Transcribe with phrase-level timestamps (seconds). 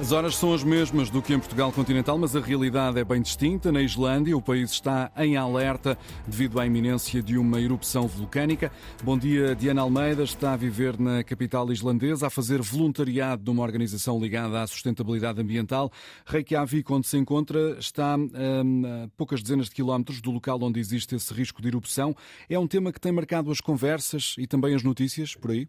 [0.00, 3.20] As horas são as mesmas do que em Portugal continental, mas a realidade é bem
[3.20, 3.70] distinta.
[3.70, 8.72] Na Islândia, o país está em alerta devido à iminência de uma erupção vulcânica.
[9.04, 14.18] Bom dia, Diana Almeida está a viver na capital islandesa, a fazer voluntariado numa organização
[14.18, 15.92] ligada à sustentabilidade ambiental.
[16.24, 21.14] Reykjavik, onde se encontra, está hum, a poucas dezenas de quilómetros do local onde existe
[21.14, 22.16] esse risco de erupção.
[22.48, 25.68] É um tema que tem marcado as conversas e também as notícias por aí?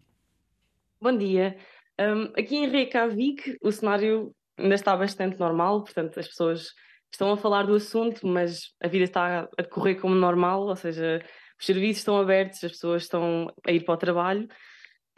[1.02, 1.54] Bom dia.
[2.00, 6.72] Um, aqui em Reykjavik o cenário ainda está bastante normal, portanto as pessoas
[7.10, 11.22] estão a falar do assunto, mas a vida está a decorrer como normal, ou seja,
[11.58, 14.48] os serviços estão abertos, as pessoas estão a ir para o trabalho.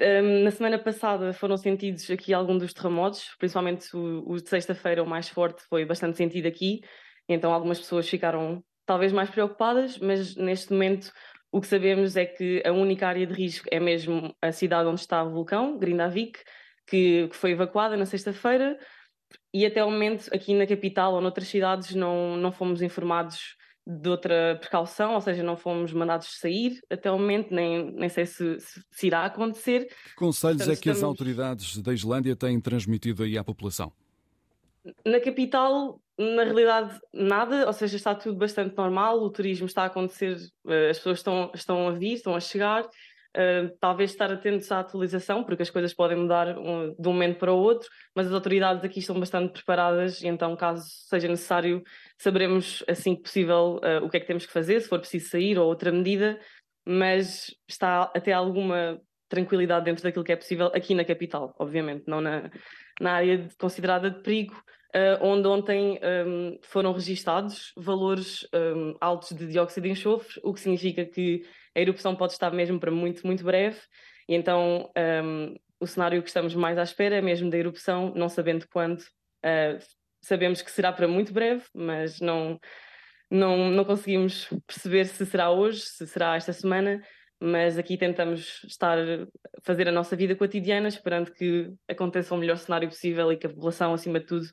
[0.01, 5.03] Um, na semana passada foram sentidos aqui alguns dos terremotos, principalmente o, o de sexta-feira,
[5.03, 6.81] o mais forte, foi bastante sentido aqui,
[7.29, 11.13] então algumas pessoas ficaram talvez mais preocupadas, mas neste momento
[11.53, 15.01] o que sabemos é que a única área de risco é mesmo a cidade onde
[15.01, 16.41] está o vulcão, Grindavik,
[16.87, 18.79] que, que foi evacuada na sexta-feira
[19.53, 24.09] e até o momento aqui na capital ou noutras cidades não, não fomos informados de
[24.09, 28.57] outra precaução, ou seja, não fomos mandados sair até o momento, nem, nem sei se,
[28.91, 29.87] se irá acontecer.
[29.87, 30.99] Que conselhos Portanto, é que estamos...
[30.99, 33.93] as autoridades da Islândia têm transmitido aí à população?
[35.05, 39.87] Na capital, na realidade, nada, ou seja, está tudo bastante normal, o turismo está a
[39.87, 42.89] acontecer, eh, as pessoas estão, estão a vir, estão a chegar,
[43.37, 47.39] Uh, talvez estar atentos à atualização, porque as coisas podem mudar um, de um momento
[47.39, 51.83] para o outro, mas as autoridades aqui estão bastante preparadas e então, caso seja necessário,
[52.17, 55.31] saberemos assim que possível uh, o que é que temos que fazer, se for preciso
[55.31, 56.39] sair ou outra medida,
[56.87, 62.21] mas está até alguma tranquilidade dentro daquilo que é possível aqui na capital, obviamente, não
[62.21, 62.51] na,
[63.01, 64.55] na área considerada de perigo,
[64.95, 70.61] uh, onde ontem um, foram registados valores um, altos de dióxido de enxofre, o que
[70.61, 71.43] significa que
[71.75, 73.81] a erupção pode estar mesmo para muito, muito breve,
[74.29, 74.91] e então
[75.25, 79.01] um, o cenário que estamos mais à espera é mesmo da erupção, não sabendo quando.
[79.01, 79.79] Uh,
[80.23, 82.59] sabemos que será para muito breve, mas não,
[83.31, 87.03] não, não conseguimos perceber se será hoje, se será esta semana,
[87.39, 88.97] mas aqui tentamos estar
[89.63, 93.51] fazer a nossa vida cotidiana, esperando que aconteça o melhor cenário possível e que a
[93.51, 94.47] população, acima de tudo,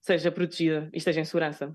[0.00, 1.72] seja protegida e esteja em segurança.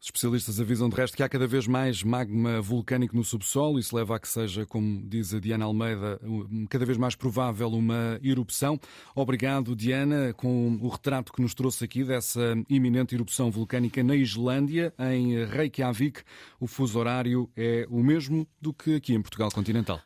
[0.00, 3.78] Os especialistas avisam de resto que há cada vez mais magma vulcânico no subsolo.
[3.78, 6.20] Isso leva a que seja, como diz a Diana Almeida,
[6.68, 8.78] cada vez mais provável uma erupção.
[9.14, 14.92] Obrigado, Diana, com o retrato que nos trouxe aqui dessa iminente erupção vulcânica na Islândia,
[14.98, 16.22] em Reykjavik.
[16.60, 20.00] O fuso horário é o mesmo do que aqui em Portugal continental.